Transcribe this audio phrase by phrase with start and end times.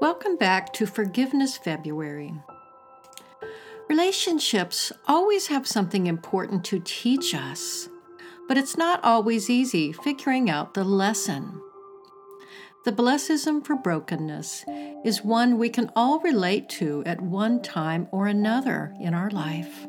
[0.00, 2.32] Welcome back to Forgiveness February.
[3.86, 7.90] Relationships always have something important to teach us,
[8.48, 11.60] but it's not always easy figuring out the lesson.
[12.86, 14.64] The blessism for brokenness
[15.04, 19.86] is one we can all relate to at one time or another in our life.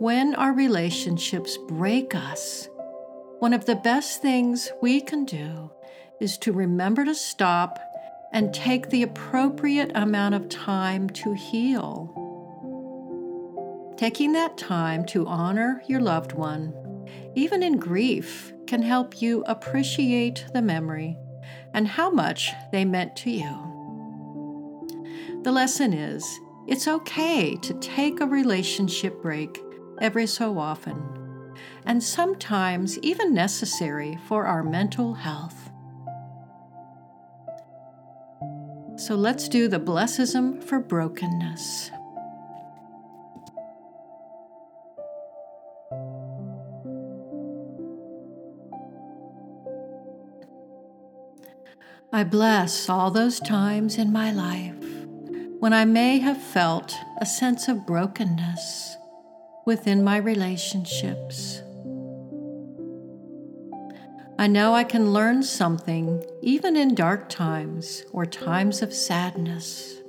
[0.00, 2.68] When our relationships break us,
[3.38, 5.70] one of the best things we can do
[6.18, 7.78] is to remember to stop
[8.34, 12.10] and take the appropriate amount of time to heal.
[13.96, 16.74] Taking that time to honor your loved one,
[17.36, 21.16] even in grief, can help you appreciate the memory
[21.72, 23.70] and how much they meant to you.
[25.44, 26.26] The lesson is
[26.66, 29.60] it's okay to take a relationship break
[30.00, 31.54] every so often,
[31.86, 35.70] and sometimes even necessary for our mental health.
[38.96, 41.90] So let's do the blessism for brokenness.
[52.12, 54.76] I bless all those times in my life
[55.58, 58.96] when I may have felt a sense of brokenness
[59.66, 61.62] within my relationships.
[64.36, 70.00] I know I can learn something even in dark times or times of sadness.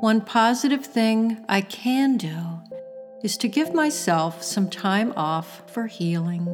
[0.00, 2.60] One positive thing I can do
[3.22, 6.46] is to give myself some time off for healing.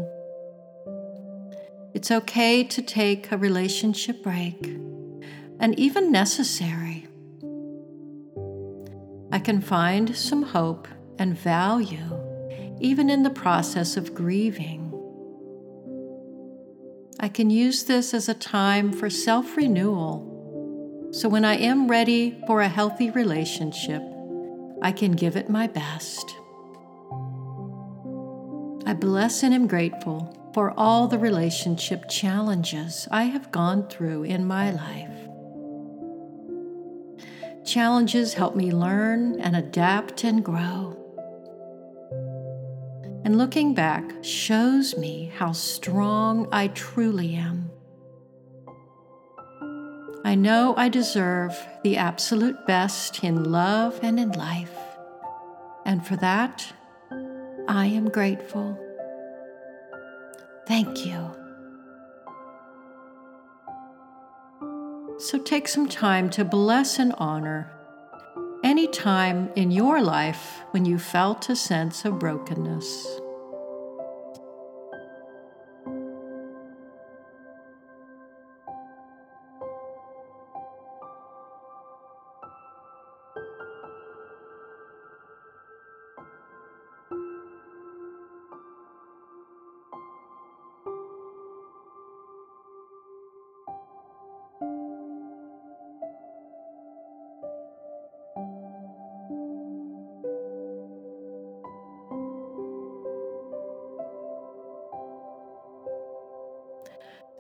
[1.95, 4.67] It's okay to take a relationship break,
[5.61, 7.07] and even necessary.
[9.31, 10.89] I can find some hope
[11.19, 12.21] and value
[12.81, 14.84] even in the process of grieving.
[17.21, 21.11] I can use this as a time for self renewal.
[21.13, 24.03] So when I am ready for a healthy relationship,
[24.83, 26.35] I can give it my best.
[28.87, 34.45] I bless and am grateful for all the relationship challenges I have gone through in
[34.45, 35.11] my life.
[37.65, 41.04] Challenges help me learn and adapt and grow
[43.25, 47.71] and looking back shows me how strong I truly am.
[50.25, 54.77] I know I deserve the absolute best in love and in life,
[55.85, 56.73] and for that,
[57.67, 58.79] I am grateful.
[60.67, 61.31] Thank you.
[65.19, 67.71] So take some time to bless and honor
[68.75, 73.21] any time in your life when you felt a sense of brokenness.